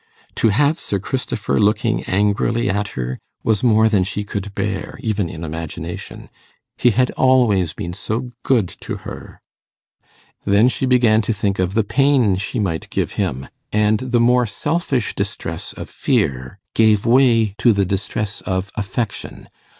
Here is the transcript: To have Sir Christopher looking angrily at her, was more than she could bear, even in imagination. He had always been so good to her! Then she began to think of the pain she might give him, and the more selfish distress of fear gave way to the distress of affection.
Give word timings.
To 0.33 0.49
have 0.49 0.79
Sir 0.79 0.97
Christopher 0.97 1.59
looking 1.59 2.01
angrily 2.05 2.67
at 2.71 2.87
her, 2.97 3.19
was 3.43 3.61
more 3.61 3.87
than 3.87 4.03
she 4.03 4.23
could 4.23 4.55
bear, 4.55 4.97
even 5.01 5.29
in 5.29 5.43
imagination. 5.43 6.31
He 6.75 6.89
had 6.89 7.11
always 7.11 7.73
been 7.73 7.93
so 7.93 8.31
good 8.41 8.67
to 8.81 8.95
her! 9.05 9.43
Then 10.43 10.69
she 10.69 10.87
began 10.87 11.21
to 11.21 11.33
think 11.33 11.59
of 11.59 11.75
the 11.75 11.83
pain 11.83 12.35
she 12.37 12.57
might 12.57 12.89
give 12.89 13.11
him, 13.11 13.47
and 13.71 13.99
the 13.99 14.19
more 14.19 14.47
selfish 14.47 15.13
distress 15.13 15.71
of 15.73 15.87
fear 15.87 16.57
gave 16.73 17.05
way 17.05 17.53
to 17.59 17.71
the 17.71 17.85
distress 17.85 18.41
of 18.41 18.71
affection. 18.73 19.49